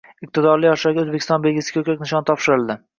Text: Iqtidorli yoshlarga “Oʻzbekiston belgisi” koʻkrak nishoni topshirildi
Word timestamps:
Iqtidorli 0.27 0.69
yoshlarga 0.69 1.05
“Oʻzbekiston 1.05 1.47
belgisi” 1.47 1.79
koʻkrak 1.79 2.05
nishoni 2.05 2.33
topshirildi 2.35 2.85